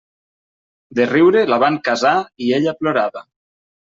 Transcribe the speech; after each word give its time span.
De 0.99 1.05
riure 1.09 1.43
la 1.53 1.59
van 1.65 1.77
casar 1.89 2.13
i 2.45 2.49
ella 2.61 2.75
plorava. 2.79 3.23